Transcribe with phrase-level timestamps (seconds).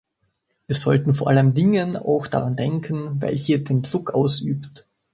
[0.65, 4.87] Wir sollten vor allen Dingen auch daran denken, wer hier den Druck ausübt.